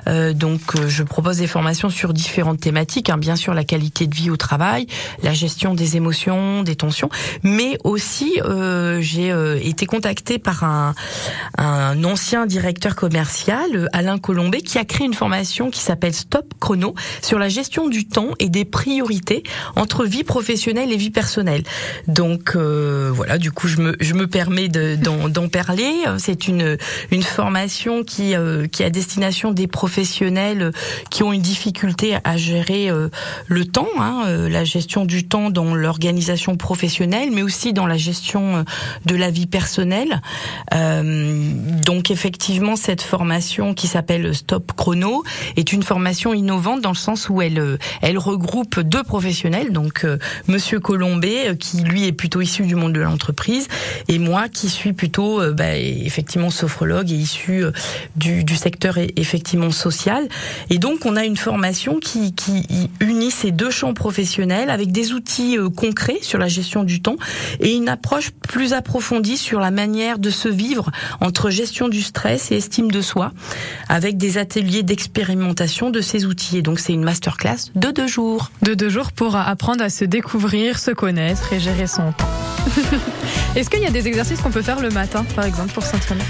euh, 0.07 0.33
donc 0.33 0.61
euh, 0.75 0.87
je 0.87 1.03
propose 1.03 1.37
des 1.37 1.45
formations 1.47 1.89
sur 1.89 2.11
différentes 2.13 2.59
thématiques, 2.59 3.11
hein, 3.11 3.17
bien 3.17 3.35
sûr 3.35 3.53
la 3.53 3.63
qualité 3.63 4.07
de 4.07 4.15
vie 4.15 4.31
au 4.31 4.37
travail, 4.37 4.87
la 5.21 5.33
gestion 5.33 5.75
des 5.75 5.95
émotions, 5.95 6.63
des 6.63 6.75
tensions, 6.75 7.09
mais 7.43 7.77
aussi 7.83 8.41
euh, 8.41 8.99
j'ai 9.01 9.31
euh, 9.31 9.59
été 9.61 9.85
contactée 9.85 10.39
par 10.39 10.63
un, 10.63 10.95
un 11.59 12.03
ancien 12.03 12.47
directeur 12.47 12.95
commercial, 12.95 13.69
euh, 13.75 13.85
Alain 13.93 14.17
Colombet, 14.17 14.61
qui 14.61 14.79
a 14.79 14.85
créé 14.85 15.05
une 15.05 15.13
formation 15.13 15.69
qui 15.69 15.81
s'appelle 15.81 16.15
Stop 16.15 16.53
Chrono 16.59 16.95
sur 17.21 17.37
la 17.37 17.49
gestion 17.49 17.87
du 17.87 18.07
temps 18.07 18.31
et 18.39 18.49
des 18.49 18.65
priorités 18.65 19.43
entre 19.75 20.05
vie 20.05 20.23
professionnelle 20.23 20.91
et 20.91 20.97
vie 20.97 21.11
personnelle. 21.11 21.63
Donc 22.07 22.55
voilà, 22.55 23.37
du 23.37 23.51
coup 23.51 23.67
je 23.67 23.77
me 23.83 23.95
je 23.99 24.13
me 24.13 24.27
permets 24.27 24.69
de- 24.69 24.95
d'en 24.95 25.29
d'en 25.29 25.47
parler. 25.49 25.91
C'est 26.17 26.47
une 26.47 26.77
une 27.11 27.23
formation 27.23 28.03
qui 28.03 28.35
euh, 28.35 28.67
qui 28.67 28.83
est 28.83 28.85
à 28.85 28.89
destination 28.89 29.51
des 29.51 29.67
professionnels 29.67 30.71
qui 31.11 31.23
ont 31.23 31.33
une 31.33 31.41
difficulté 31.41 32.15
à 32.23 32.37
gérer 32.37 32.89
euh, 32.89 33.09
le 33.47 33.65
temps, 33.65 33.87
hein, 33.99 34.23
euh, 34.27 34.49
la 34.49 34.63
gestion 34.63 35.05
du 35.05 35.27
temps 35.27 35.49
dans 35.49 35.75
l'organisation 35.75 36.57
professionnelle, 36.57 37.29
mais 37.31 37.41
aussi 37.43 37.73
dans 37.73 37.85
la 37.87 37.97
gestion 37.97 38.57
euh, 38.57 38.63
de 39.05 39.15
la 39.15 39.29
vie 39.29 39.47
personnelle. 39.47 40.21
Euh, 40.73 41.51
donc 41.85 42.11
effectivement, 42.11 42.75
cette 42.75 43.01
formation 43.01 43.73
qui 43.73 43.87
s'appelle 43.87 44.33
Stop 44.35 44.71
Chrono 44.75 45.23
est 45.57 45.73
une 45.73 45.83
formation 45.83 46.33
innovante 46.33 46.81
dans 46.81 46.89
le 46.91 46.95
sens 46.95 47.29
où 47.29 47.41
elle, 47.41 47.59
euh, 47.59 47.77
elle 48.01 48.17
regroupe 48.17 48.79
deux 48.79 49.03
professionnels, 49.03 49.71
donc 49.71 50.05
Monsieur 50.47 50.79
Colombet, 50.79 51.55
qui 51.59 51.77
lui 51.81 52.05
est 52.07 52.11
plutôt 52.11 52.41
issu 52.41 52.63
du 52.63 52.75
monde 52.75 52.93
de 52.93 53.01
l'entreprise, 53.01 53.67
et 54.07 54.19
moi 54.19 54.49
qui 54.49 54.69
suis 54.69 54.93
plutôt 54.93 55.41
euh, 55.41 55.53
bah, 55.53 55.77
effectivement 55.77 56.49
sophrologue 56.49 57.11
et 57.11 57.15
issu 57.15 57.63
euh, 57.63 57.71
du, 58.15 58.43
du 58.43 58.55
secteur 58.55 58.97
effectivement 59.15 59.71
social. 59.71 60.27
Et 60.69 60.79
donc 60.79 61.05
on 61.05 61.15
a 61.15 61.25
une 61.25 61.37
formation 61.37 61.99
qui, 61.99 62.33
qui 62.33 62.89
unit 62.99 63.31
ces 63.31 63.51
deux 63.51 63.71
champs 63.71 63.93
professionnels 63.93 64.69
avec 64.69 64.91
des 64.91 65.13
outils 65.13 65.57
euh, 65.57 65.69
concrets 65.69 66.19
sur 66.21 66.39
la 66.39 66.47
gestion 66.47 66.83
du 66.83 67.01
temps 67.01 67.15
et 67.59 67.73
une 67.73 67.89
approche 67.89 68.31
plus 68.47 68.73
approfondie 68.73 69.37
sur 69.37 69.59
la 69.59 69.71
manière 69.71 70.19
de 70.19 70.29
se 70.29 70.47
vivre 70.49 70.91
entre 71.21 71.49
gestion 71.49 71.89
du 71.89 72.01
stress 72.01 72.51
et 72.51 72.57
estime 72.57 72.91
de 72.91 73.01
soi, 73.01 73.31
avec 73.89 74.17
des 74.17 74.37
ateliers 74.37 74.83
d'expérimentation 74.83 75.89
de 75.89 76.01
ces 76.01 76.25
outils. 76.25 76.57
Et 76.57 76.61
donc 76.61 76.79
c'est 76.79 76.93
une 76.93 77.03
masterclass 77.03 77.71
de 77.75 77.91
deux 77.91 78.07
jours. 78.07 78.51
De 78.61 78.73
deux 78.73 78.89
jours 78.89 79.11
pour 79.11 79.35
apprendre 79.35 79.83
à 79.83 79.89
se 79.89 80.05
découvrir, 80.05 80.79
se 80.79 80.91
connaître 80.91 81.53
et 81.53 81.59
gérer 81.59 81.87
son 81.87 82.11
temps. 82.11 82.29
Est-ce 83.63 83.69
qu'il 83.69 83.79
y 83.79 83.87
a 83.87 83.91
des 83.91 84.09
exercices 84.09 84.41
qu'on 84.41 84.51
peut 84.51 84.61
faire 84.61 84.81
le 84.81 84.89
matin, 84.89 85.23
par 85.37 85.45
exemple, 85.45 85.71
pour 85.71 85.85
s'entraîner. 85.85 86.25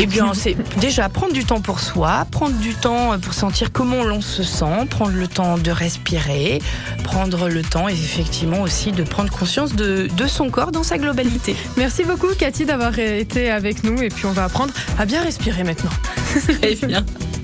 Eh 0.00 0.06
bien, 0.06 0.34
c'est 0.34 0.56
déjà 0.80 1.08
prendre 1.08 1.32
du 1.32 1.44
temps 1.44 1.60
pour 1.60 1.78
soi, 1.78 2.26
prendre 2.32 2.56
du 2.56 2.74
temps 2.74 3.16
pour 3.20 3.32
sentir 3.32 3.70
comment 3.70 4.02
l'on 4.02 4.20
se 4.20 4.42
sent, 4.42 4.86
prendre 4.90 5.12
le 5.12 5.28
temps 5.28 5.56
de 5.56 5.70
respirer, 5.70 6.60
prendre 7.04 7.48
le 7.48 7.62
temps 7.62 7.86
effectivement 7.86 8.62
aussi 8.62 8.90
de 8.90 9.04
prendre 9.04 9.30
conscience 9.30 9.76
de, 9.76 10.08
de 10.16 10.26
son 10.26 10.50
corps 10.50 10.72
dans 10.72 10.82
sa 10.82 10.98
globalité. 10.98 11.54
Merci 11.76 12.02
beaucoup, 12.02 12.34
Cathy, 12.36 12.64
d'avoir 12.64 12.98
été 12.98 13.52
avec 13.52 13.84
nous. 13.84 14.02
Et 14.02 14.08
puis, 14.08 14.26
on 14.26 14.32
va 14.32 14.42
apprendre 14.42 14.72
à 14.98 15.06
bien 15.06 15.22
respirer 15.22 15.62
maintenant. 15.62 15.92
Très 16.60 16.74
bien. 16.74 17.06